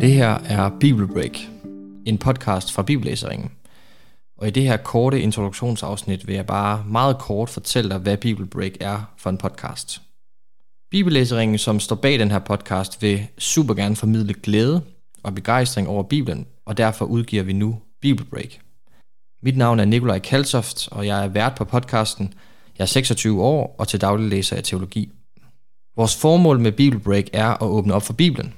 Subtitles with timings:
[0.00, 1.38] Det her er Bibelbreak,
[2.06, 3.50] en podcast fra Bibellæseringen.
[4.38, 8.72] Og i det her korte introduktionsafsnit vil jeg bare meget kort fortælle dig, hvad Bibelbreak
[8.80, 10.02] er for en podcast.
[10.90, 14.82] Bibellæseringen, som står bag den her podcast, vil super gerne formidle glæde
[15.22, 18.58] og begejstring over Bibelen, og derfor udgiver vi nu Bibelbreak.
[19.42, 22.34] Mit navn er Nikolaj Kalsoft, og jeg er vært på podcasten.
[22.78, 25.10] Jeg er 26 år og til daglig læser jeg teologi.
[25.96, 28.54] Vores formål med Bibelbreak er at åbne op for Bibelen.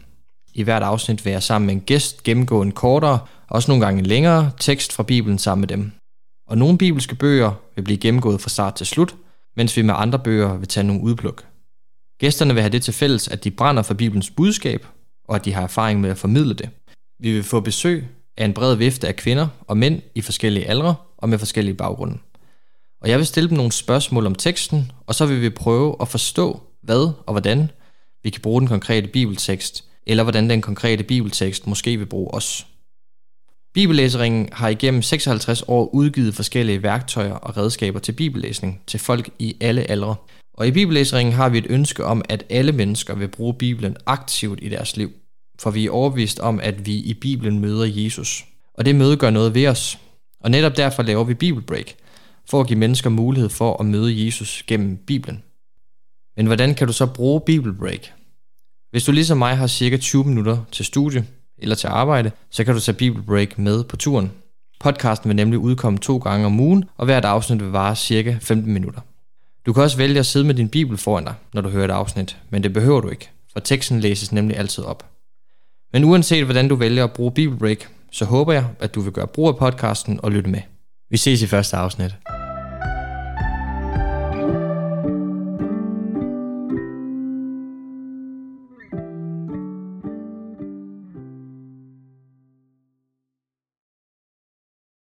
[0.54, 3.98] I hvert afsnit vil jeg sammen med en gæst gennemgå en kortere, også nogle gange
[3.98, 5.92] en længere, tekst fra Bibelen sammen med dem.
[6.46, 9.14] Og nogle bibelske bøger vil blive gennemgået fra start til slut,
[9.56, 11.44] mens vi med andre bøger vil tage nogle udpluk.
[12.20, 14.86] Gæsterne vil have det til fælles, at de brænder for Bibelens budskab,
[15.28, 16.70] og at de har erfaring med at formidle det.
[17.20, 20.94] Vi vil få besøg af en bred vifte af kvinder og mænd i forskellige aldre
[21.18, 22.18] og med forskellige baggrunde.
[23.00, 26.08] Og jeg vil stille dem nogle spørgsmål om teksten, og så vil vi prøve at
[26.08, 27.70] forstå, hvad og hvordan
[28.22, 32.66] vi kan bruge den konkrete bibeltekst, eller hvordan den konkrete bibeltekst måske vil bruge os.
[33.74, 39.56] Bibellæseringen har igennem 56 år udgivet forskellige værktøjer og redskaber til bibellæsning til folk i
[39.60, 40.14] alle aldre.
[40.54, 44.58] Og i bibellæseringen har vi et ønske om, at alle mennesker vil bruge Bibelen aktivt
[44.62, 45.12] i deres liv.
[45.58, 48.44] For vi er overbevist om, at vi i Bibelen møder Jesus.
[48.74, 49.98] Og det møde gør noget ved os.
[50.40, 51.94] Og netop derfor laver vi Bibelbreak,
[52.50, 55.42] for at give mennesker mulighed for at møde Jesus gennem Bibelen.
[56.36, 58.08] Men hvordan kan du så bruge Bibelbreak?
[58.92, 61.26] Hvis du ligesom mig har cirka 20 minutter til studie
[61.58, 64.32] eller til arbejde, så kan du tage Bibelbreak med på turen.
[64.80, 68.72] Podcasten vil nemlig udkomme to gange om ugen, og hvert afsnit vil vare cirka 15
[68.72, 69.00] minutter.
[69.66, 71.90] Du kan også vælge at sidde med din bibel foran dig, når du hører et
[71.90, 75.10] afsnit, men det behøver du ikke, for teksten læses nemlig altid op.
[75.92, 79.26] Men uanset hvordan du vælger at bruge Bibelbreak, så håber jeg, at du vil gøre
[79.26, 80.60] brug af podcasten og lytte med.
[81.10, 82.14] Vi ses i første afsnit.